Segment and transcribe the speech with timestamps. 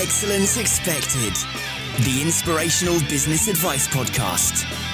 [0.00, 1.34] Excellence Expected,
[2.04, 4.87] the inspirational business advice podcast.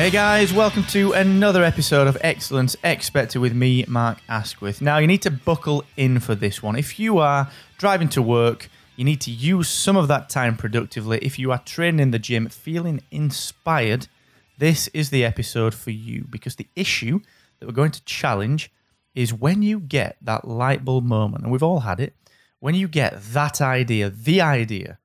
[0.00, 4.80] Hey guys, welcome to another episode of Excellence Expected with me, Mark Asquith.
[4.80, 6.74] Now, you need to buckle in for this one.
[6.74, 11.18] If you are driving to work, you need to use some of that time productively.
[11.18, 14.08] If you are training in the gym, feeling inspired,
[14.56, 17.20] this is the episode for you because the issue
[17.58, 18.72] that we're going to challenge
[19.14, 22.14] is when you get that light bulb moment, and we've all had it,
[22.58, 24.98] when you get that idea, the idea,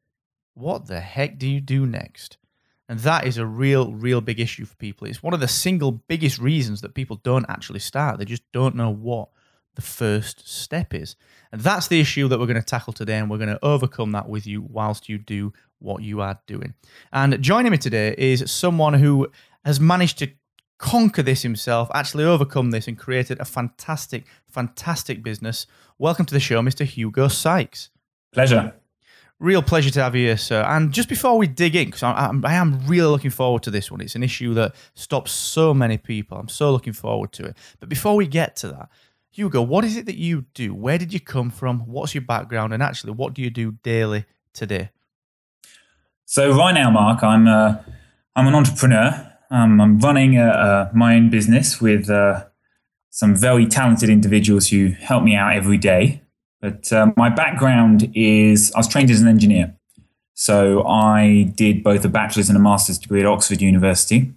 [0.54, 2.38] what the heck do you do next?
[2.88, 5.08] And that is a real, real big issue for people.
[5.08, 8.20] It's one of the single biggest reasons that people don't actually start.
[8.20, 9.30] They just don't know what
[9.76, 11.16] the first step is.
[11.52, 13.18] And that's the issue that we're going to tackle today.
[13.18, 16.74] And we're going to overcome that with you whilst you do what you are doing.
[17.12, 19.30] And joining me today is someone who
[19.64, 20.30] has managed to
[20.78, 25.66] conquer this himself, actually overcome this, and created a fantastic, fantastic business.
[25.98, 26.86] Welcome to the show, Mr.
[26.86, 27.90] Hugo Sykes.
[28.32, 28.76] Pleasure.
[29.40, 30.64] Real pleasure to have you here, sir.
[30.64, 33.92] And just before we dig in, because I, I, am really looking forward to this
[33.92, 34.00] one.
[34.00, 36.38] It's an issue that stops so many people.
[36.38, 37.58] I'm so looking forward to it.
[37.82, 38.90] But before we get to that,
[39.32, 40.74] Hugo, what is it that you do?
[40.74, 41.82] Where did you come from?
[41.82, 42.74] What's your background?
[42.74, 44.92] And actually, what do you do daily today?
[46.24, 47.76] So right now, Mark, I'm uh,
[48.38, 49.34] I'm an entrepreneur.
[49.52, 52.46] Um, I'm running a, a, my own business with uh,
[53.10, 56.22] some very talented individuals who help me out every day.
[56.66, 59.76] But uh, my background is I was trained as an engineer.
[60.34, 64.34] So I did both a bachelor's and a master's degree at Oxford University.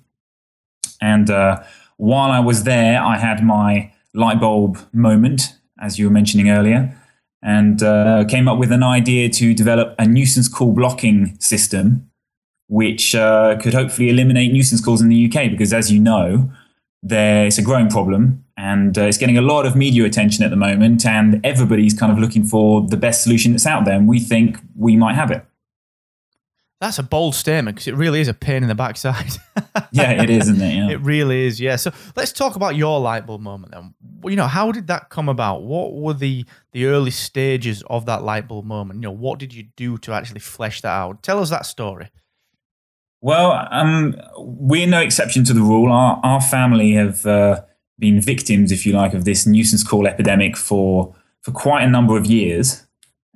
[1.01, 1.63] And uh,
[1.97, 6.95] while I was there, I had my light bulb moment, as you were mentioning earlier,
[7.43, 12.11] and uh, came up with an idea to develop a nuisance call blocking system,
[12.69, 15.51] which uh, could hopefully eliminate nuisance calls in the UK.
[15.51, 16.53] Because as you know,
[17.03, 20.51] there it's a growing problem and uh, it's getting a lot of media attention at
[20.51, 24.09] the moment and everybody's kind of looking for the best solution that's out there and
[24.09, 25.45] we think we might have it
[26.81, 29.33] that's a bold statement because it really is a pain in the backside.
[29.91, 30.75] yeah, it is, isn't it?
[30.77, 30.91] Yeah.
[30.91, 31.61] It really is.
[31.61, 31.75] Yeah.
[31.75, 33.95] So let's talk about your light bulb moment then.
[34.25, 35.63] You know, how did that come about?
[35.63, 38.99] What were the the early stages of that light bulb moment?
[38.99, 41.23] You know, what did you do to actually flesh that out?
[41.25, 42.11] Tell us that story.
[43.21, 45.91] Well, um, we're no exception to the rule.
[45.91, 47.63] Our, our family have uh,
[47.99, 52.17] been victims, if you like, of this nuisance call epidemic for for quite a number
[52.17, 52.87] of years.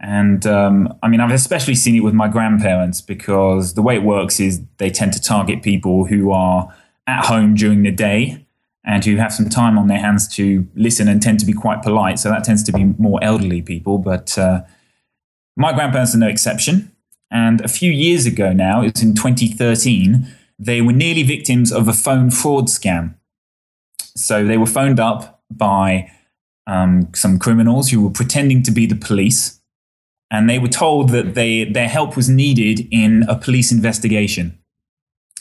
[0.01, 4.03] And um, I mean, I've especially seen it with my grandparents because the way it
[4.03, 6.75] works is they tend to target people who are
[7.07, 8.45] at home during the day
[8.85, 11.83] and who have some time on their hands to listen and tend to be quite
[11.83, 12.19] polite.
[12.19, 13.99] So that tends to be more elderly people.
[13.99, 14.63] But uh,
[15.57, 16.92] my grandparents are no exception.
[17.33, 20.29] And a few years ago now, it was in 2013,
[20.59, 23.15] they were nearly victims of a phone fraud scam.
[24.15, 26.13] So they were phoned up by
[26.67, 29.61] um, some criminals who were pretending to be the police.
[30.31, 34.59] And they were told that they, their help was needed in a police investigation.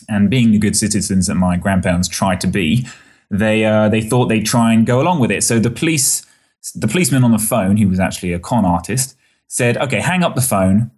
[0.09, 2.88] And being the good citizens that my grandparents tried to be,
[3.29, 5.44] they, uh, they thought they'd try and go along with it.
[5.44, 6.25] So the police,
[6.73, 9.16] the policeman on the phone, who was actually a con artist,
[9.47, 10.91] said, okay, hang up the phone,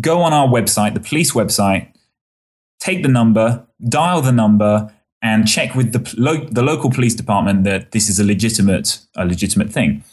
[0.00, 1.88] go on our website, the police website,
[2.78, 4.92] take the number, dial the number,
[5.22, 9.24] and check with the, lo- the local police department that this is a legitimate a
[9.24, 10.04] legitimate thing.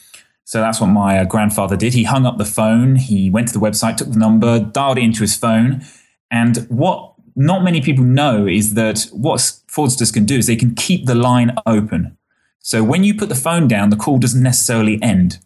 [0.45, 1.93] So that's what my uh, grandfather did.
[1.93, 5.03] He hung up the phone, he went to the website, took the number, dialed it
[5.03, 5.83] into his phone,
[6.31, 10.75] and what not many people know is that what fraudsters can do is they can
[10.75, 12.17] keep the line open.
[12.59, 15.39] So when you put the phone down, the call doesn't necessarily end.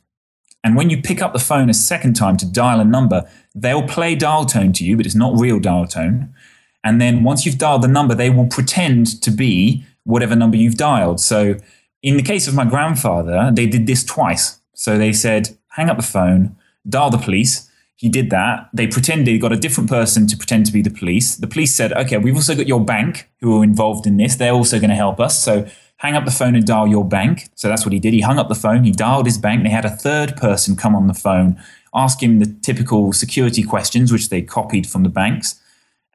[0.68, 3.88] And when you pick up the phone a second time to dial a number, they'll
[3.88, 6.36] play dial tone to you, but it's not real dial tone.
[6.84, 10.76] And then once you've dialed the number, they will pretend to be whatever number you've
[10.76, 11.22] dialed.
[11.22, 11.56] So
[12.04, 14.60] in the case of my grandfather, they did this twice.
[14.74, 16.58] So they said, hang up the phone,
[16.90, 17.72] dial the police.
[17.96, 18.70] He did that.
[18.74, 21.38] They pretended he got a different person to pretend to be the police.
[21.38, 24.36] The police said, okay, we've also got your bank who are involved in this.
[24.36, 25.42] They're also going to help us.
[25.42, 25.66] So
[25.98, 27.50] hang up the phone and dial your bank.
[27.56, 28.14] So that's what he did.
[28.14, 29.64] He hung up the phone, he dialed his bank.
[29.64, 31.62] They had a third person come on the phone,
[31.94, 35.60] ask him the typical security questions, which they copied from the banks.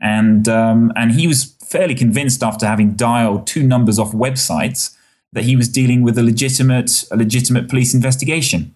[0.00, 4.96] And, um, and he was fairly convinced after having dialed two numbers off websites
[5.32, 8.74] that he was dealing with a legitimate, a legitimate police investigation.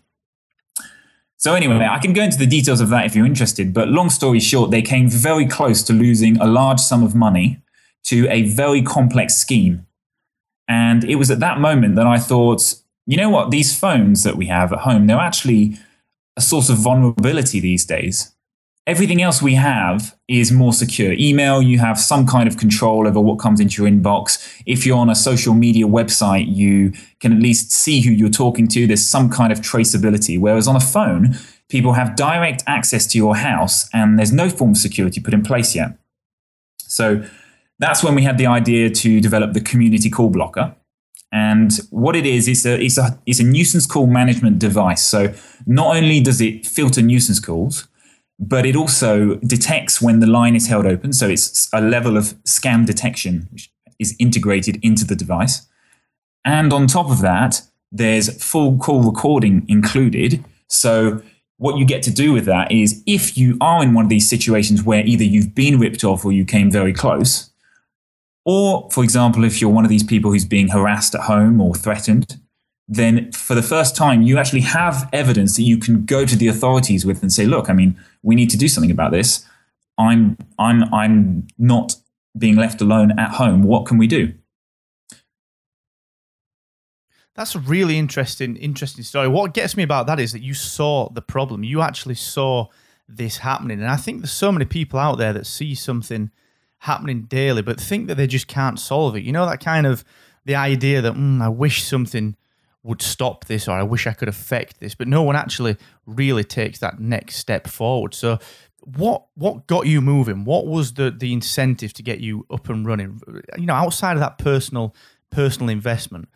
[1.37, 4.09] So anyway, I can go into the details of that if you're interested, but long
[4.09, 7.61] story short, they came very close to losing a large sum of money
[8.05, 9.86] to a very complex scheme
[10.69, 12.75] and it was at that moment that I thought,
[13.07, 15.79] you know what, these phones that we have at home, they're actually
[16.37, 18.33] a source of vulnerability these days.
[18.87, 21.13] Everything else we have is more secure.
[21.13, 24.63] Email, you have some kind of control over what comes into your inbox.
[24.65, 28.69] If you're on a social media website, you can at least see who you're talking
[28.69, 28.87] to.
[28.87, 30.39] There's some kind of traceability.
[30.39, 31.37] Whereas on a phone,
[31.69, 35.43] people have direct access to your house and there's no form of security put in
[35.43, 35.99] place yet.
[36.79, 37.25] So
[37.79, 40.75] that's when we had the idea to develop the community call blocker.
[41.33, 45.03] And what it is, it's a, it's a, it's a nuisance call management device.
[45.03, 45.35] So
[45.67, 47.89] not only does it filter nuisance calls,
[48.39, 51.13] but it also detects when the line is held open.
[51.13, 55.67] So it's a level of scam detection, which is integrated into the device.
[56.45, 60.45] And on top of that, there's full call recording included.
[60.69, 61.23] So
[61.59, 64.29] what you get to do with that is if you are in one of these
[64.29, 67.51] situations where either you've been ripped off or you came very close,
[68.47, 71.75] or for example, if you're one of these people who's being harassed at home or
[71.75, 72.41] threatened,
[72.89, 76.47] then for the first time, you actually have evidence that you can go to the
[76.47, 79.45] authorities with and say, look, I mean, we need to do something about this.
[79.99, 81.97] I'm, I'm, I'm not
[82.39, 83.65] being left alone at home.
[83.65, 84.35] What can we do?
[87.35, 89.27] That's a really interesting, interesting story.
[89.27, 91.65] What gets me about that is that you saw the problem.
[91.65, 92.69] You actually saw
[93.09, 93.81] this happening.
[93.81, 96.31] And I think there's so many people out there that see something
[96.87, 99.23] happening daily, but think that they just can't solve it.
[99.23, 100.05] You know, that kind of
[100.45, 102.37] the idea that mm, I wish something
[102.83, 106.45] would stop this or I wish I could affect this, but no one actually really
[106.45, 108.15] takes that next step forward.
[108.15, 108.39] So
[108.85, 110.45] what what got you moving?
[110.45, 113.21] What was the the incentive to get you up and running?
[113.59, 114.95] You know, outside of that personal
[115.31, 116.29] personal investment,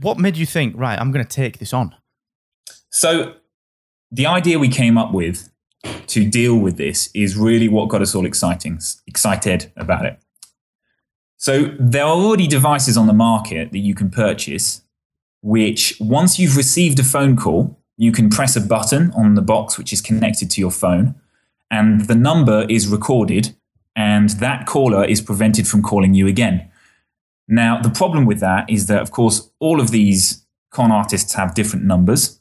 [0.00, 1.94] what made you think, right, I'm going to take this on?
[2.90, 3.36] So
[4.12, 5.48] the idea we came up with
[5.82, 10.18] to deal with this is really what got us all exciting, excited about it.
[11.36, 14.82] So there are already devices on the market that you can purchase
[15.42, 19.78] which once you've received a phone call, you can press a button on the box
[19.78, 21.14] which is connected to your phone,
[21.70, 23.54] and the number is recorded,
[23.96, 26.68] and that caller is prevented from calling you again.
[27.48, 31.54] Now, the problem with that is that, of course, all of these con artists have
[31.54, 32.39] different numbers.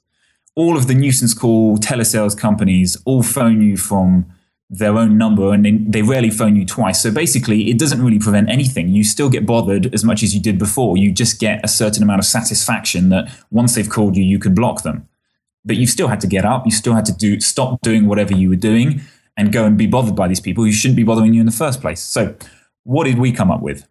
[0.59, 4.25] All of the nuisance call telesales companies all phone you from
[4.69, 7.01] their own number and they, rarely phone you twice.
[7.01, 8.89] So basically, it doesn't really prevent anything.
[8.89, 10.97] You still get bothered as much as you did before.
[10.97, 14.53] You just get a certain amount of satisfaction that once they've called you, you can
[14.53, 15.07] block them.
[15.63, 16.65] But you've still had to get up.
[16.65, 19.01] You still had to do stop doing whatever you were doing
[19.37, 21.53] and go and be bothered by these people who shouldn't be bothering you in the
[21.53, 22.01] first place.
[22.01, 22.35] So,
[22.83, 23.87] what did we come up with?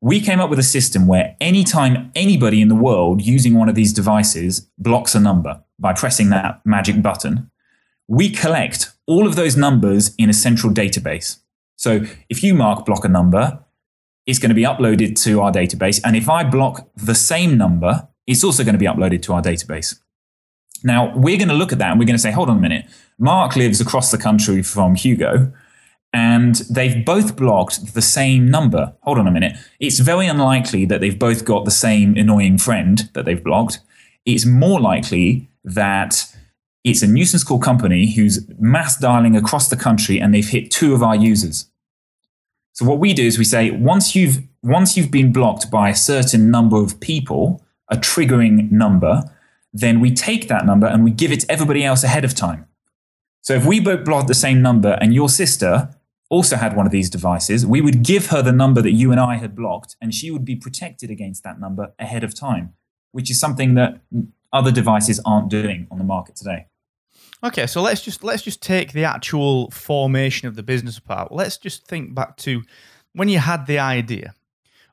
[0.00, 3.74] We came up with a system where anytime anybody in the world using one of
[3.74, 7.50] these devices blocks a number by pressing that magic button,
[8.08, 11.40] we collect all of those numbers in a central database.
[11.76, 13.62] So if you mark block a number,
[14.26, 16.00] it's going to be uploaded to our database.
[16.04, 19.42] And if I block the same number, it's also going to be uploaded to our
[19.42, 19.98] database.
[20.82, 22.60] Now, we're going to look at that and we're going to say, hold on a
[22.60, 22.86] minute.
[23.18, 25.52] Mark lives across the country from Hugo,
[26.12, 28.92] and they've both blocked the same number.
[29.02, 29.56] Hold on a minute.
[29.78, 33.80] It's very unlikely that they've both got the same annoying friend that they've blocked.
[34.26, 36.24] It's more likely that
[36.82, 40.94] it's a nuisance call company who's mass dialing across the country and they've hit two
[40.94, 41.66] of our users.
[42.72, 45.94] So what we do is we say once you've once you've been blocked by a
[45.94, 49.22] certain number of people, a triggering number,
[49.72, 52.66] then we take that number and we give it to everybody else ahead of time.
[53.42, 55.94] So if we both block the same number and your sister
[56.30, 59.20] also had one of these devices, we would give her the number that you and
[59.20, 62.72] I had blocked and she would be protected against that number ahead of time,
[63.12, 64.00] which is something that
[64.52, 66.66] other devices aren't doing on the market today.
[67.42, 71.32] Okay, so let's just let's just take the actual formation of the business apart.
[71.32, 72.62] Let's just think back to
[73.14, 74.34] when you had the idea.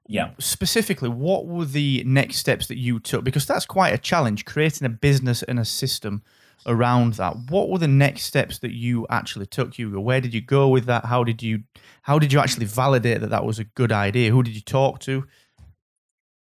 [0.08, 0.32] Yeah.
[0.40, 3.26] Specifically, what were the next steps that you took?
[3.26, 6.24] Because that's quite a challenge, creating a business and a system
[6.66, 7.36] around that.
[7.50, 10.00] What were the next steps that you actually took, Hugo?
[10.00, 11.06] Where did you go with that?
[11.06, 11.64] How did you
[12.04, 14.32] how did you actually validate that that was a good idea?
[14.32, 15.26] Who did you talk to?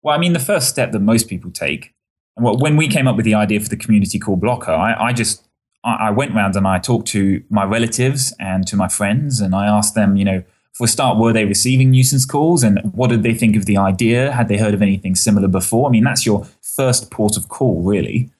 [0.02, 1.94] Well, I mean, the first step that most people take,
[2.36, 5.12] and when we came up with the idea for the community call blocker, I, I
[5.12, 5.46] just
[5.86, 9.66] I, went round and I talked to my relatives and to my friends, and I
[9.66, 10.42] asked them, you know,
[10.72, 13.78] for a start, were they receiving nuisance calls, and what did they think of the
[13.78, 14.32] idea?
[14.32, 15.88] Had they heard of anything similar before?
[15.88, 18.30] I mean, that's your first port of call, really.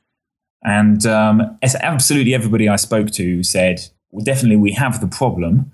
[0.67, 5.73] And um, absolutely everybody I spoke to said, well, definitely we have the problem.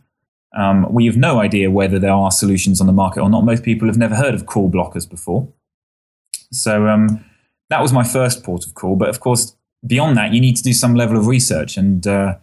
[0.54, 3.42] Um, we have no idea whether there are solutions on the market or not.
[3.42, 5.48] Most people have never heard of call blockers before.
[6.50, 7.24] So um,
[7.70, 8.96] that was my first port of call.
[8.96, 9.56] But of course,
[9.86, 11.78] beyond that, you need to do some level of research.
[11.78, 12.36] And uh,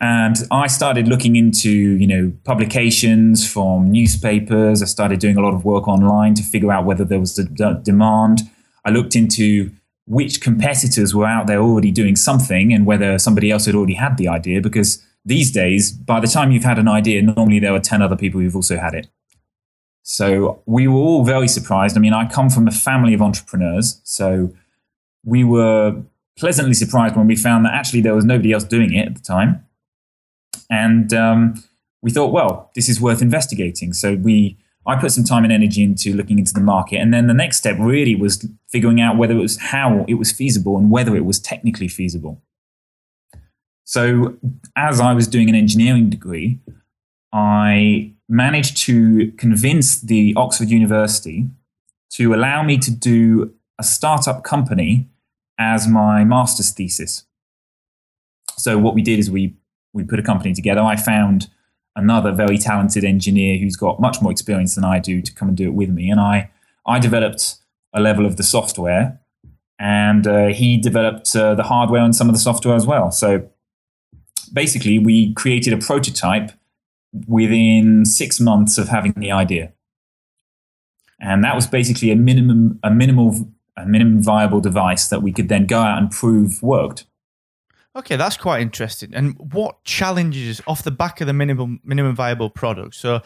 [0.00, 4.82] and I started looking into you know publications from newspapers.
[4.82, 7.44] I started doing a lot of work online to figure out whether there was a
[7.44, 8.40] d- demand.
[8.84, 9.70] I looked into
[10.06, 14.16] which competitors were out there already doing something and whether somebody else had already had
[14.16, 14.60] the idea.
[14.60, 18.16] Because these days, by the time you've had an idea, normally there are 10 other
[18.16, 19.08] people who've also had it.
[20.02, 21.96] So we were all very surprised.
[21.96, 24.00] I mean, I come from a family of entrepreneurs.
[24.04, 24.52] So
[25.24, 26.02] we were
[26.36, 29.22] pleasantly surprised when we found that actually there was nobody else doing it at the
[29.22, 29.64] time.
[30.68, 31.62] And um,
[32.02, 33.92] we thought, well, this is worth investigating.
[33.92, 37.26] So we, I put some time and energy into looking into the market, and then
[37.26, 40.90] the next step really was figuring out whether it was how it was feasible and
[40.90, 42.42] whether it was technically feasible.
[43.84, 44.36] So
[44.76, 46.60] as I was doing an engineering degree,
[47.32, 51.48] I managed to convince the Oxford University
[52.12, 55.08] to allow me to do a startup company
[55.58, 57.24] as my master's thesis.
[58.56, 59.54] So what we did is we
[59.92, 60.80] we put a company together.
[60.80, 61.50] I found
[61.94, 65.56] another very talented engineer who's got much more experience than I do to come and
[65.56, 66.50] do it with me, and I
[66.86, 67.56] I developed
[67.92, 69.20] a level of the software,
[69.78, 73.10] and uh, he developed uh, the hardware and some of the software as well.
[73.10, 73.48] So
[74.52, 76.52] basically, we created a prototype
[77.26, 79.72] within six months of having the idea,
[81.20, 85.48] and that was basically a minimum a minimal a minimum viable device that we could
[85.48, 87.06] then go out and prove worked.
[87.94, 89.14] Okay, that's quite interesting.
[89.14, 92.94] And what challenges off the back of the minimum minimum viable product?
[92.94, 93.20] So,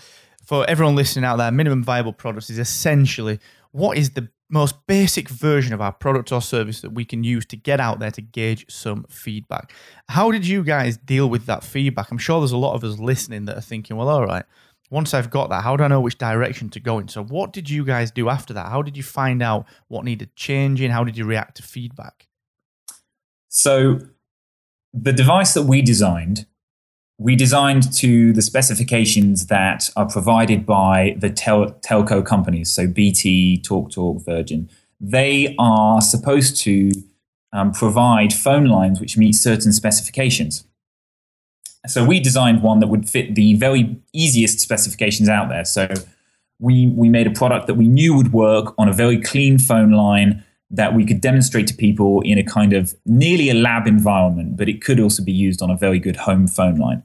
[0.45, 3.39] for everyone listening out there, minimum viable products is essentially
[3.71, 7.45] what is the most basic version of our product or service that we can use
[7.47, 9.73] to get out there to gauge some feedback.
[10.09, 12.11] How did you guys deal with that feedback?
[12.11, 14.45] I'm sure there's a lot of us listening that are thinking, well, all right,
[14.91, 17.09] once I've got that, how do I know which direction to go in?
[17.09, 18.69] So, what did you guys do after that?
[18.69, 20.91] How did you find out what needed changing?
[20.91, 22.29] How did you react to feedback?
[23.49, 23.99] So,
[24.97, 26.47] the device that we designed,
[27.19, 33.63] we designed to the specifications that are provided by the tel- telco companies, so BT,
[33.65, 34.71] TalkTalk, Virgin.
[35.01, 36.91] They are supposed to
[37.53, 40.65] um, provide phone lines which meet certain specifications.
[41.87, 45.65] So we designed one that would fit the very easiest specifications out there.
[45.65, 45.89] So
[46.59, 49.93] we we made a product that we knew would work on a very clean phone
[49.93, 54.57] line that we could demonstrate to people in a kind of nearly a lab environment,
[54.57, 57.03] but it could also be used on a very good home phone line.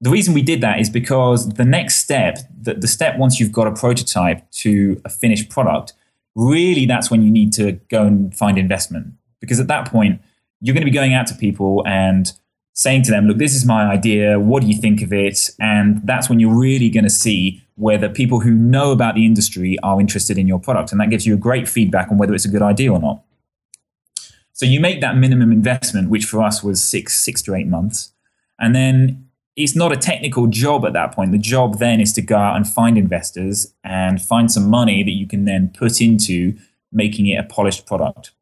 [0.00, 3.52] The reason we did that is because the next step, the, the step once you've
[3.52, 5.92] got a prototype to a finished product,
[6.34, 9.12] really that's when you need to go and find investment.
[9.40, 10.20] Because at that point,
[10.60, 12.32] you're going to be going out to people and
[12.72, 14.38] saying to them, look, this is my idea.
[14.38, 15.50] What do you think of it?
[15.60, 19.78] And that's when you're really going to see whether people who know about the industry
[19.82, 20.92] are interested in your product.
[20.92, 23.22] And that gives you a great feedback on whether it's a good idea or not.
[24.52, 28.12] So you make that minimum investment, which for us was six, six to eight months.
[28.58, 31.32] And then it's not a technical job at that point.
[31.32, 35.10] The job then is to go out and find investors and find some money that
[35.10, 36.56] you can then put into
[36.92, 38.32] making it a polished product.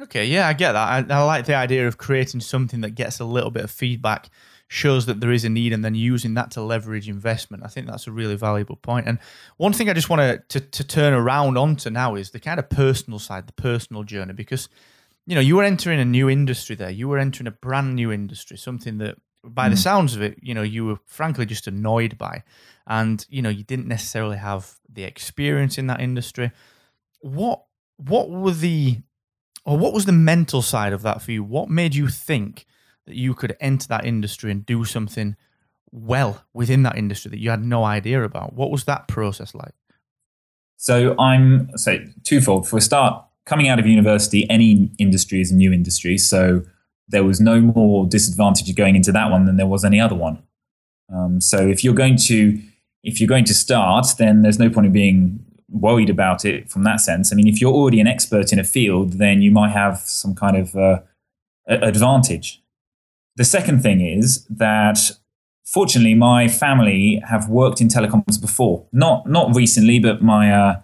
[0.00, 1.10] Okay, yeah, I get that.
[1.10, 4.30] I, I like the idea of creating something that gets a little bit of feedback
[4.72, 7.62] shows that there is a need and then using that to leverage investment.
[7.62, 9.06] I think that's a really valuable point.
[9.06, 9.18] And
[9.58, 12.70] one thing I just want to, to turn around onto now is the kind of
[12.70, 14.70] personal side, the personal journey, because
[15.26, 16.90] you know you were entering a new industry there.
[16.90, 19.72] You were entering a brand new industry, something that by mm.
[19.72, 22.42] the sounds of it, you know, you were frankly just annoyed by,
[22.86, 26.50] and you know you didn't necessarily have the experience in that industry.
[27.20, 27.64] What
[27.98, 28.98] what were the
[29.64, 31.44] or what was the mental side of that for you?
[31.44, 32.66] What made you think
[33.06, 35.36] that you could enter that industry and do something
[35.90, 38.54] well within that industry that you had no idea about?
[38.54, 39.74] What was that process like?
[40.76, 42.68] So I'm say twofold.
[42.68, 46.18] For a start, coming out of university, any industry is a new industry.
[46.18, 46.62] So
[47.08, 50.42] there was no more disadvantage going into that one than there was any other one.
[51.12, 52.60] Um, so if you're going to
[53.04, 56.84] if you're going to start, then there's no point in being worried about it from
[56.84, 57.32] that sense.
[57.32, 60.34] I mean, if you're already an expert in a field, then you might have some
[60.34, 61.00] kind of uh,
[61.66, 62.62] advantage.
[63.36, 65.12] The second thing is that
[65.64, 68.86] fortunately, my family have worked in telecoms before.
[68.92, 70.80] Not not recently, but my uh,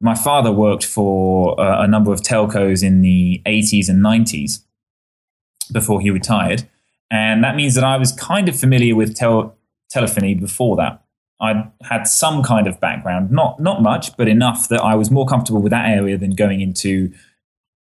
[0.00, 4.64] my father worked for uh, a number of telcos in the 80s and 90s
[5.72, 6.68] before he retired,
[7.10, 9.56] and that means that I was kind of familiar with tel-
[9.88, 11.03] telephony before that.
[11.44, 15.26] I had some kind of background, not not much, but enough that I was more
[15.26, 17.12] comfortable with that area than going into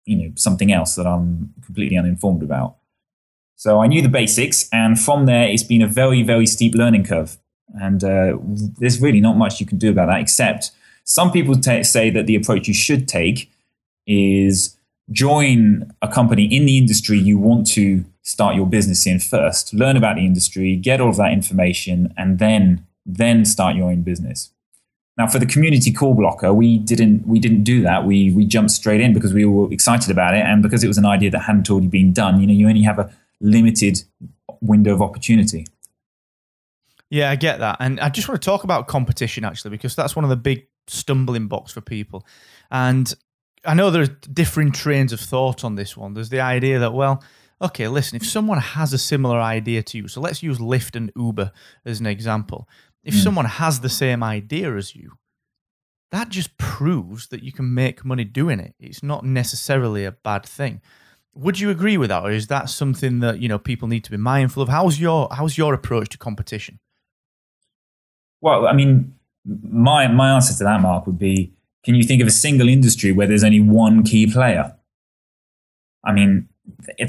[0.05, 2.77] you know something else that I'm completely uninformed about.
[3.55, 7.05] So I knew the basics, and from there, it's been a very, very steep learning
[7.05, 7.37] curve.
[7.81, 8.37] And uh,
[8.77, 10.71] there's really not much you can do about that, except
[11.05, 13.49] some people t- say that the approach you should take
[14.05, 14.77] is
[15.11, 19.97] join a company in the industry you want to start your business in first, learn
[19.97, 24.51] about the industry, get all of that information, and then then start your own business.
[25.17, 28.05] Now, for the community call blocker, we didn't we didn't do that.
[28.05, 30.97] We we jumped straight in because we were excited about it, and because it was
[30.97, 32.41] an idea that hadn't already been done.
[32.41, 34.03] You know, you only have a limited
[34.61, 35.67] window of opportunity.
[37.11, 40.15] Yeah, I get that, and I just want to talk about competition actually because that's
[40.15, 42.25] one of the big stumbling blocks for people.
[42.71, 43.13] And
[43.65, 46.15] I know there's differing trains of thought on this one.
[46.15, 47.23] There's the idea that well,
[47.61, 51.11] okay, listen, if someone has a similar idea to you, so let's use Lyft and
[51.15, 51.51] Uber
[51.85, 52.67] as an example.
[53.03, 53.23] If mm.
[53.23, 55.13] someone has the same idea as you,
[56.11, 58.75] that just proves that you can make money doing it.
[58.79, 60.81] It's not necessarily a bad thing.
[61.33, 64.11] Would you agree with that, or is that something that you know people need to
[64.11, 64.69] be mindful of?
[64.69, 66.79] How's your how's your approach to competition?
[68.41, 71.51] Well, I mean, my my answer to that, Mark, would be:
[71.83, 74.75] Can you think of a single industry where there's only one key player?
[76.03, 76.47] I mean,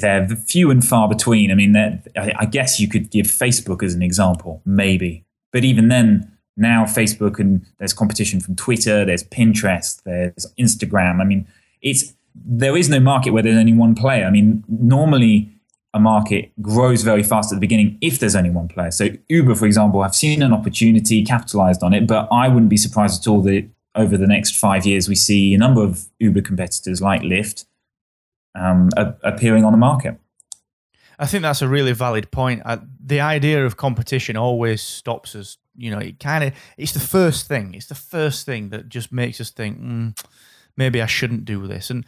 [0.00, 1.50] they're few and far between.
[1.50, 1.76] I mean,
[2.16, 5.23] I guess you could give Facebook as an example, maybe.
[5.54, 11.20] But even then, now Facebook and there's competition from Twitter, there's Pinterest, there's Instagram.
[11.20, 11.46] I mean,
[11.80, 14.24] it's there is no market where there's only one player.
[14.26, 15.48] I mean, normally
[15.94, 18.90] a market grows very fast at the beginning if there's only one player.
[18.90, 22.76] So Uber, for example, I've seen an opportunity, capitalized on it, but I wouldn't be
[22.76, 26.40] surprised at all that over the next five years we see a number of Uber
[26.40, 27.64] competitors like Lyft
[28.56, 28.90] um,
[29.22, 30.18] appearing on the market.
[31.18, 32.62] I think that's a really valid point.
[32.64, 35.58] Uh, the idea of competition always stops us.
[35.76, 37.74] You know, it kind of it's the first thing.
[37.74, 40.24] It's the first thing that just makes us think, mm,
[40.76, 41.90] maybe I shouldn't do this.
[41.90, 42.04] And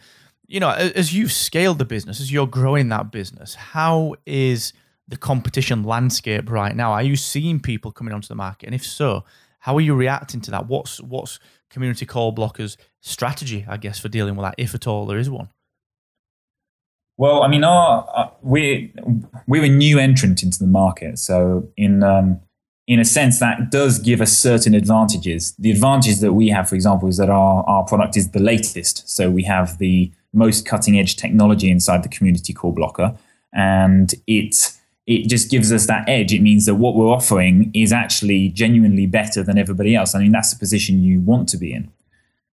[0.47, 4.71] you know, as you've scaled the business, as you're growing that business, how is
[5.07, 6.93] the competition landscape right now?
[6.93, 8.67] Are you seeing people coming onto the market?
[8.67, 9.25] And if so,
[9.59, 10.67] how are you reacting to that?
[10.67, 15.05] What's what's community call blockers strategy, I guess, for dealing with that, if at all
[15.05, 15.49] there is one?
[17.17, 18.89] Well, I mean, our, uh, we're
[19.47, 22.39] we're a new entrant into the market, so in um,
[22.87, 25.53] in a sense that does give us certain advantages.
[25.57, 29.09] The advantage that we have, for example, is that our our product is the latest,
[29.09, 33.17] so we have the most cutting edge technology inside the community call blocker,
[33.51, 34.73] and it
[35.07, 36.33] it just gives us that edge.
[36.33, 40.13] It means that what we're offering is actually genuinely better than everybody else.
[40.13, 41.89] I mean, that's the position you want to be in.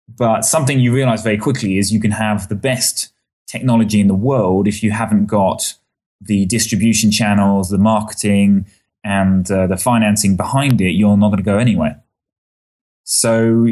[0.08, 3.13] But something you realize very quickly is you can have the best
[3.54, 5.76] technology in the world if you haven't got
[6.20, 8.66] the distribution channels, the marketing,
[9.04, 12.02] and uh, the financing behind it, you're not going to go anywhere.
[13.04, 13.68] So,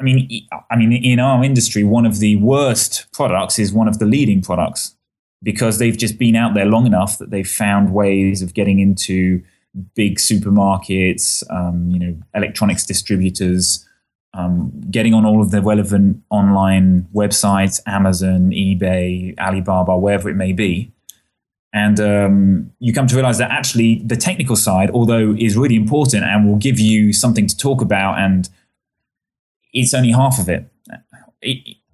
[0.00, 3.98] I mean, I mean, in our industry, one of the worst products is one of
[3.98, 4.96] the leading products
[5.42, 9.42] because they've just been out there long enough that they've found ways of getting into
[9.94, 13.86] big supermarkets, um, you know, electronics distributors,
[14.34, 20.52] um, getting on all of the relevant online websites, Amazon, eBay, Alibaba, wherever it may
[20.52, 20.92] be.
[21.72, 26.24] And um, you come to realize that actually the technical side, although is really important
[26.24, 28.48] and will give you something to talk about, and
[29.72, 30.68] it's only half of it,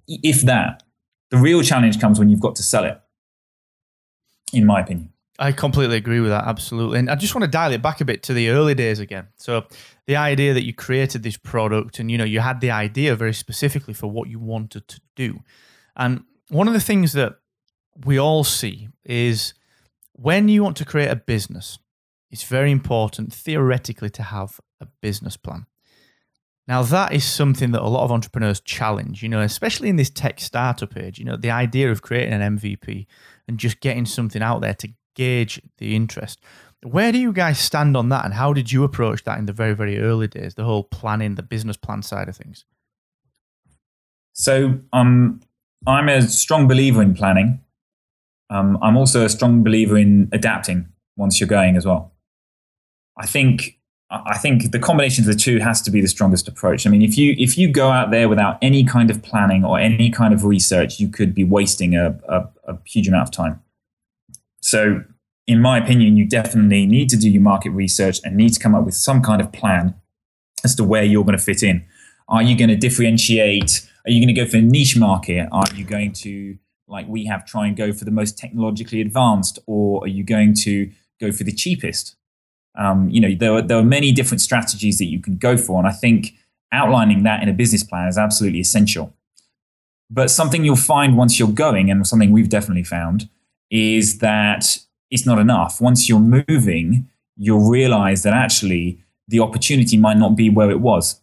[0.07, 0.83] if that.
[1.31, 2.99] The real challenge comes when you've got to sell it,
[4.51, 5.13] in my opinion.
[5.41, 6.99] I completely agree with that, absolutely.
[6.99, 9.29] And I just want to dial it back a bit to the early days again.
[9.37, 9.65] So
[10.05, 13.33] the idea that you created this product and you know you had the idea very
[13.33, 15.39] specifically for what you wanted to do.
[15.95, 17.39] And one of the things that
[18.05, 19.55] we all see is
[20.13, 21.79] when you want to create a business,
[22.29, 25.65] it's very important theoretically to have a business plan.
[26.67, 30.11] Now that is something that a lot of entrepreneurs challenge, you know, especially in this
[30.11, 33.07] tech startup age, you know, the idea of creating an MVP
[33.47, 36.39] and just getting something out there to gauge the interest.
[36.83, 39.53] Where do you guys stand on that, and how did you approach that in the
[39.53, 40.55] very, very early days?
[40.55, 42.65] The whole planning, the business plan side of things.
[44.33, 45.41] So, um,
[45.85, 47.59] I'm a strong believer in planning.
[48.49, 52.13] Um, I'm also a strong believer in adapting once you're going as well.
[53.17, 56.85] I think I think the combination of the two has to be the strongest approach.
[56.85, 59.79] I mean, if you if you go out there without any kind of planning or
[59.79, 63.61] any kind of research, you could be wasting a, a, a huge amount of time.
[64.61, 65.03] So,
[65.47, 68.75] in my opinion, you definitely need to do your market research and need to come
[68.75, 69.95] up with some kind of plan
[70.63, 71.83] as to where you're going to fit in.
[72.29, 73.87] Are you going to differentiate?
[74.05, 75.49] Are you going to go for a niche market?
[75.51, 79.59] Are you going to, like we have, try and go for the most technologically advanced?
[79.65, 82.15] Or are you going to go for the cheapest?
[82.77, 85.79] Um, you know, there are, there are many different strategies that you can go for.
[85.79, 86.35] And I think
[86.71, 89.13] outlining that in a business plan is absolutely essential.
[90.09, 93.29] But something you'll find once you're going, and something we've definitely found,
[93.71, 94.77] is that
[95.09, 95.81] it's not enough.
[95.81, 101.21] Once you're moving, you'll realize that actually the opportunity might not be where it was.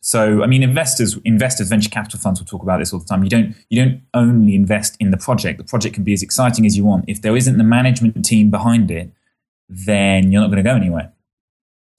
[0.00, 3.24] So, I mean, investors, investors, venture capital funds will talk about this all the time.
[3.24, 5.58] You don't, you don't only invest in the project.
[5.58, 7.04] The project can be as exciting as you want.
[7.08, 9.12] If there isn't the management team behind it,
[9.68, 11.12] then you're not going to go anywhere.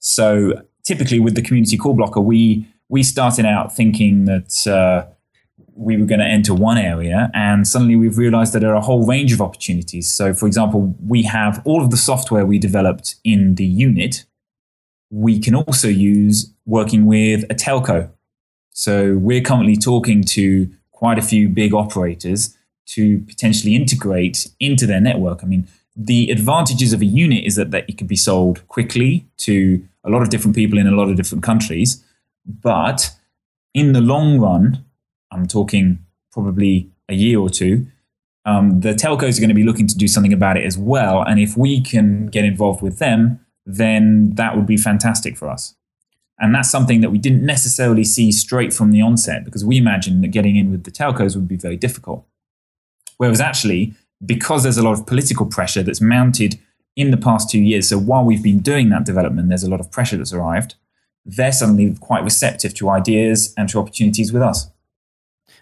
[0.00, 5.06] So, typically with the community call blocker, we we started out thinking that uh,
[5.74, 8.80] we were going to enter one area, and suddenly we've realized that there are a
[8.80, 10.12] whole range of opportunities.
[10.12, 14.24] So, for example, we have all of the software we developed in the unit.
[15.10, 18.10] We can also use working with a telco.
[18.70, 22.56] So, we're currently talking to quite a few big operators
[22.86, 25.42] to potentially integrate into their network.
[25.42, 29.26] I mean, the advantages of a unit is that, that it can be sold quickly
[29.38, 32.04] to a lot of different people in a lot of different countries.
[32.46, 33.10] But
[33.74, 34.84] in the long run,
[35.30, 37.86] I'm talking probably a year or two,
[38.46, 41.22] um, the telcos are going to be looking to do something about it as well.
[41.22, 45.74] And if we can get involved with them, then that would be fantastic for us.
[46.38, 50.24] And that's something that we didn't necessarily see straight from the onset because we imagined
[50.24, 52.26] that getting in with the telcos would be very difficult.
[53.18, 53.92] Whereas actually,
[54.24, 56.58] because there's a lot of political pressure that's mounted
[56.96, 59.80] in the past two years, so while we've been doing that development, there's a lot
[59.80, 60.76] of pressure that's arrived,
[61.26, 64.70] they're suddenly quite receptive to ideas and to opportunities with us.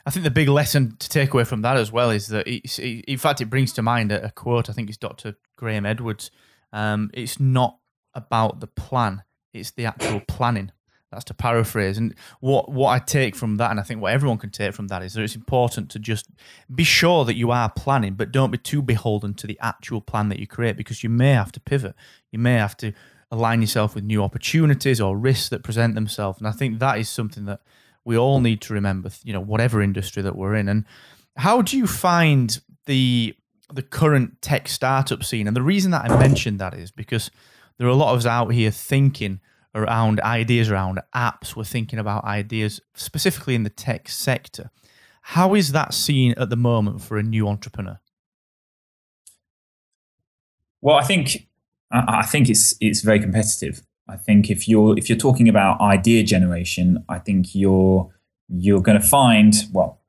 [0.06, 2.78] I think the big lesson to take away from that as well is that, it's,
[2.78, 4.70] in fact, it brings to mind a, quote.
[4.70, 5.36] I think it's Dr.
[5.56, 6.30] Graham Edwards.
[6.72, 7.78] Um, it's not
[8.14, 10.72] about the plan; it's the actual planning.
[11.10, 11.96] That's to paraphrase.
[11.96, 14.88] And what what I take from that, and I think what everyone can take from
[14.88, 16.26] that, is that it's important to just
[16.74, 20.28] be sure that you are planning, but don't be too beholden to the actual plan
[20.28, 21.94] that you create because you may have to pivot.
[22.30, 22.92] You may have to
[23.30, 26.38] align yourself with new opportunities or risks that present themselves.
[26.38, 27.60] And I think that is something that
[28.04, 30.68] we all need to remember, you know, whatever industry that we're in.
[30.68, 30.84] And
[31.36, 33.34] how do you find the
[33.72, 35.46] the current tech startup scene?
[35.46, 37.30] And the reason that I mentioned that is because
[37.76, 39.40] there are a lot of us out here thinking
[39.74, 41.54] around ideas around apps.
[41.54, 44.70] We're thinking about ideas specifically in the tech sector.
[45.22, 48.00] How is that seen at the moment for a new entrepreneur?
[50.80, 51.48] Well, I think
[51.90, 53.82] I think it's it's very competitive.
[54.08, 58.10] I think if you're if you're talking about idea generation, I think you're
[58.48, 60.00] you're going to find well,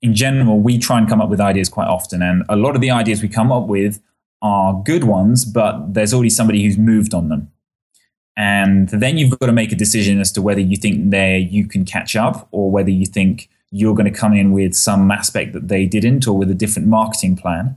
[0.00, 2.80] in general, we try and come up with ideas quite often, and a lot of
[2.80, 4.00] the ideas we come up with
[4.42, 7.50] are good ones, but there's already somebody who's moved on them,
[8.36, 11.66] and then you've got to make a decision as to whether you think there you
[11.66, 15.52] can catch up, or whether you think you're going to come in with some aspect
[15.52, 17.76] that they didn't, or with a different marketing plan.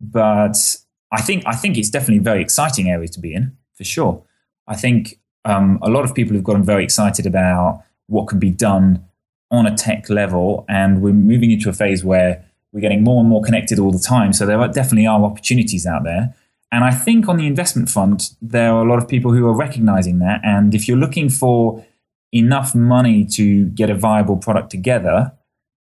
[0.00, 0.76] But
[1.10, 4.22] I think I think it's definitely a very exciting area to be in for sure.
[4.66, 8.50] I think um, a lot of people have gotten very excited about what can be
[8.50, 9.02] done
[9.50, 13.28] on a tech level, and we're moving into a phase where we're getting more and
[13.30, 14.34] more connected all the time.
[14.34, 16.34] So there are, definitely are opportunities out there.
[16.70, 19.56] And I think on the investment front, there are a lot of people who are
[19.56, 20.42] recognizing that.
[20.44, 21.84] And if you're looking for
[22.32, 25.32] enough money to get a viable product together,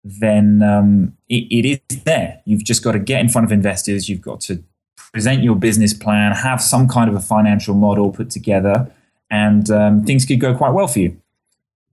[0.04, 2.42] then um, it, it is there.
[2.44, 4.08] You've just got to get in front of investors.
[4.10, 4.62] You've got to
[5.16, 8.92] present your business plan, have some kind of a financial model put together,
[9.30, 11.18] and um, things could go quite well for you.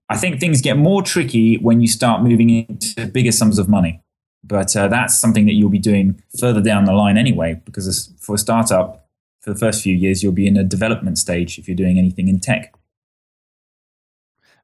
[0.09, 4.01] I think things get more tricky when you start moving into bigger sums of money.
[4.43, 8.35] But uh, that's something that you'll be doing further down the line anyway, because for
[8.35, 9.07] a startup,
[9.39, 12.27] for the first few years, you'll be in a development stage if you're doing anything
[12.27, 12.75] in tech.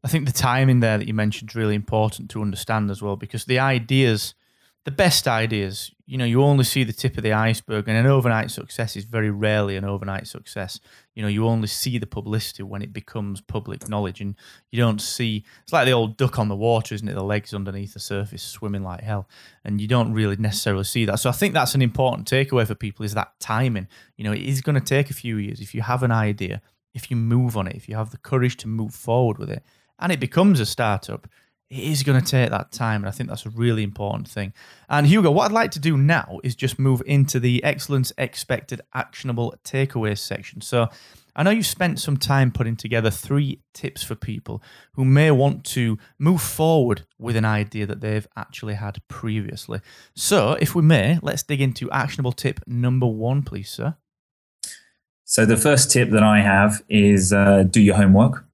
[0.04, 3.16] I think the timing there that you mentioned is really important to understand as well,
[3.16, 4.34] because the ideas
[4.86, 8.08] the best ideas, you know, you only see the tip of the iceberg, and an
[8.08, 10.80] overnight success is very rarely an overnight success.
[11.14, 14.36] You know, you only see the publicity when it becomes public knowledge, and
[14.72, 15.46] you don't see.
[15.62, 17.14] It's like the old duck on the water, isn't it?
[17.14, 19.30] The legs underneath the surface swimming like hell,
[19.64, 21.20] and you don't really necessarily see that.
[21.20, 23.88] So I think that's an important takeaway for people: is that timing.
[24.18, 25.62] You know, it is going to take a few years.
[25.62, 26.64] If you have an idea,
[26.96, 29.62] if you move on it, if you have the courage to move forward with it,
[30.00, 31.28] and it becomes a startup
[31.70, 33.02] it is going to take that time.
[33.02, 34.54] And I think that's a really important thing.
[34.90, 38.82] And Hugo, what I'd like to do now is just move into the excellence expected
[38.94, 40.62] actionable takeaways section.
[40.62, 40.90] So
[41.36, 45.64] I know you spent some time putting together three tips for people who may want
[45.66, 49.80] to move forward with an idea that they've actually had previously.
[50.16, 53.96] So if we may, let's dig into actionable tip number one, please, sir.
[55.24, 58.49] So the first tip that I have is uh, do your homework.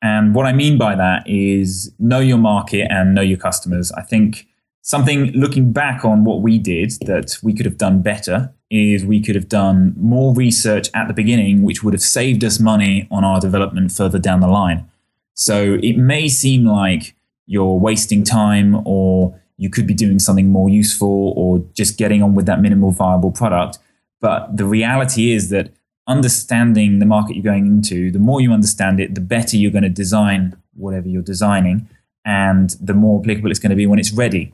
[0.00, 3.90] And what I mean by that is know your market and know your customers.
[3.92, 4.46] I think
[4.82, 9.20] something looking back on what we did that we could have done better is we
[9.20, 13.24] could have done more research at the beginning, which would have saved us money on
[13.24, 14.88] our development further down the line.
[15.34, 17.14] So it may seem like
[17.46, 22.34] you're wasting time or you could be doing something more useful or just getting on
[22.34, 23.78] with that minimal viable product.
[24.20, 25.70] But the reality is that
[26.08, 29.84] understanding the market you're going into, the more you understand it, the better you're going
[29.84, 31.88] to design whatever you're designing,
[32.24, 34.52] and the more applicable it's going to be when it's ready.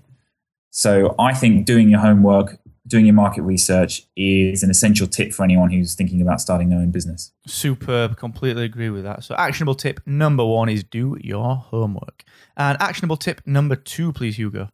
[0.71, 5.43] So I think doing your homework doing your market research is an essential tip for
[5.43, 7.33] anyone who's thinking about starting their own business.
[7.47, 8.17] Superb.
[8.17, 9.25] Completely agree with that.
[9.25, 12.25] So, actionable tip number one is do your homework.
[12.57, 14.69] And actionable tip number two, please, Hugo.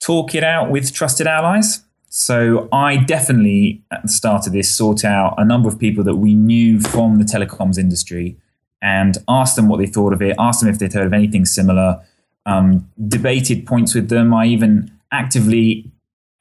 [0.00, 1.84] Talk it out with trusted allies.
[2.14, 6.16] So, I definitely, at the start of this, sought out a number of people that
[6.16, 8.36] we knew from the telecoms industry
[8.82, 11.46] and asked them what they thought of it, asked them if they'd heard of anything
[11.46, 12.02] similar,
[12.44, 14.34] um, debated points with them.
[14.34, 15.90] I even actively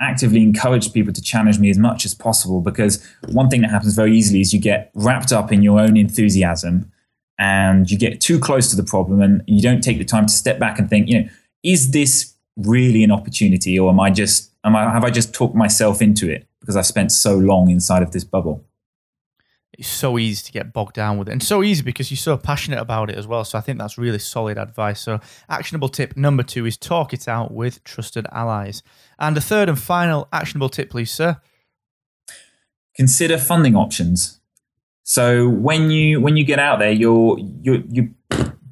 [0.01, 3.95] actively encouraged people to challenge me as much as possible because one thing that happens
[3.95, 6.91] very easily is you get wrapped up in your own enthusiasm
[7.39, 10.33] and you get too close to the problem and you don't take the time to
[10.33, 11.29] step back and think, you know,
[11.63, 12.30] is this
[12.65, 16.29] really an opportunity or am I just am I have I just talked myself into
[16.29, 18.65] it because I've spent so long inside of this bubble?
[19.81, 22.37] it's so easy to get bogged down with it and so easy because you're so
[22.37, 25.01] passionate about it as well so i think that's really solid advice.
[25.01, 25.19] So
[25.49, 28.83] actionable tip number two is talk it out with trusted allies.
[29.17, 31.41] And the third and final actionable tip please sir.
[32.95, 34.39] Consider funding options.
[35.03, 38.13] So when you when you get out there you're you you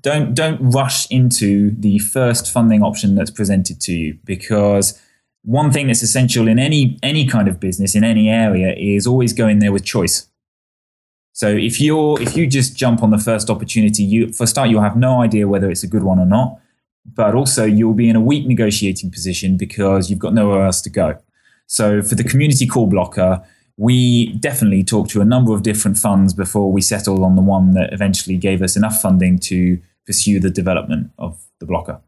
[0.01, 5.01] don't don't rush into the first funding option that's presented to you because
[5.43, 9.33] one thing that's essential in any any kind of business in any area is always
[9.33, 10.29] go in there with choice
[11.39, 14.81] so if you're if you just jump on the first opportunity, you for start you'll
[14.81, 16.59] have no idea whether it's a good one or not.
[17.05, 20.89] But also you'll be in a weak negotiating position because you've got nowhere else to
[20.89, 21.17] go.
[21.65, 23.41] So for the community call blocker,
[23.79, 27.71] we definitely talked to a number of different funds before we settled on the one
[27.71, 32.01] that eventually gave us enough funding to pursue the development of the blocker.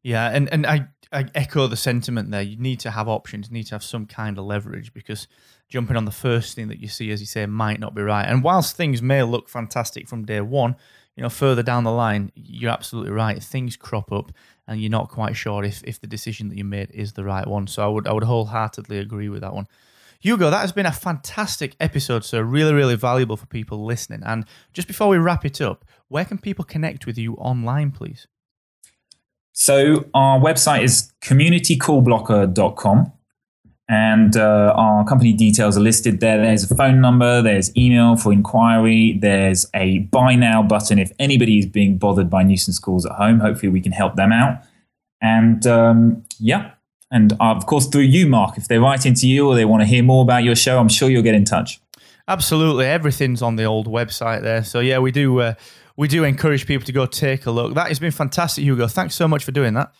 [0.00, 2.40] Yeah, and, and I, I echo the sentiment there.
[2.40, 5.26] You need to have options, you need to have some kind of leverage because
[5.68, 8.24] jumping on the first thing that you see, as you say, might not be right.
[8.24, 10.76] And whilst things may look fantastic from day one,
[11.16, 13.42] you know, further down the line, you're absolutely right.
[13.42, 14.30] Things crop up,
[14.68, 17.46] and you're not quite sure if, if the decision that you made is the right
[17.46, 17.66] one.
[17.66, 19.66] So I would I would wholeheartedly agree with that one.
[20.24, 24.22] Hugo, that has been a fantastic episode, so really, really valuable for people listening.
[24.24, 28.26] And just before we wrap it up, where can people connect with you online, please?
[29.52, 33.12] So our website is communitycallblocker.com
[33.86, 36.38] and uh, our company details are listed there.
[36.38, 41.58] There's a phone number, there's email for inquiry, there's a buy now button if anybody
[41.58, 43.40] is being bothered by nuisance calls at home.
[43.40, 44.62] Hopefully, we can help them out.
[45.20, 46.70] And um, yeah,
[47.14, 49.82] and uh, of course, through you, Mark, if they write into you or they want
[49.82, 51.80] to hear more about your show, I'm sure you'll get in touch.
[52.26, 54.64] Absolutely, everything's on the old website there.
[54.64, 55.54] So yeah, we do uh,
[55.96, 57.74] we do encourage people to go take a look.
[57.74, 58.88] That has been fantastic, Hugo.
[58.88, 59.94] Thanks so much for doing that.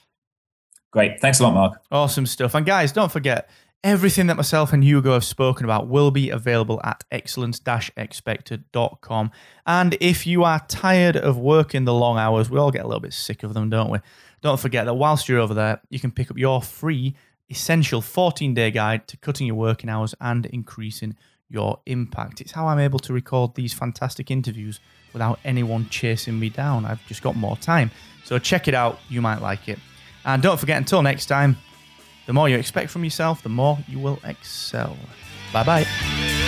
[0.91, 1.81] Great, thanks a lot, Mark.
[1.93, 2.55] Awesome stuff.
[2.55, 3.49] And guys, don't forget
[3.85, 9.31] Everything that myself and Hugo have spoken about will be available at excellence-expected.com.
[9.67, 13.01] And if you are tired of working the long hours, we all get a little
[13.01, 13.99] bit sick of them, don't we?
[14.41, 17.15] Don't forget that whilst you're over there, you can pick up your free
[17.51, 21.15] essential 14-day guide to cutting your working hours and increasing
[21.51, 22.41] your impact.
[22.41, 24.81] It's how I'm able to record these fantastic interviews
[25.13, 26.87] without anyone chasing me down.
[26.87, 27.91] I've just got more time.
[28.25, 28.99] So check it out.
[29.11, 29.79] You might like it.
[30.25, 31.59] And don't forget, until next time,
[32.27, 34.97] the more you expect from yourself, the more you will excel.
[35.53, 36.44] Bye bye.